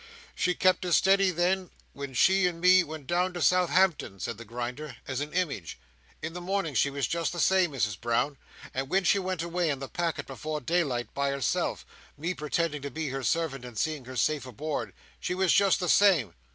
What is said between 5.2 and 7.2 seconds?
a image. In the morning she was